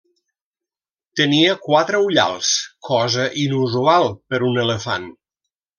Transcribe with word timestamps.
Tenia 1.21 1.57
quatre 1.67 2.01
ullals, 2.07 2.51
cosa 2.91 3.29
inusual 3.47 4.13
per 4.33 4.45
un 4.53 4.63
elefant. 4.69 5.11